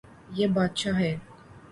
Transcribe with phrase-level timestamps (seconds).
[0.35, 1.11] یے بدشاہ ہے